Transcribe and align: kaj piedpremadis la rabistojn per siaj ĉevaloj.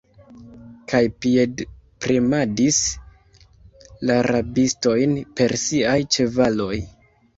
kaj 0.91 1.01
piedpremadis 1.25 2.79
la 4.11 4.17
rabistojn 4.29 5.15
per 5.41 5.57
siaj 5.69 5.99
ĉevaloj. 6.17 6.75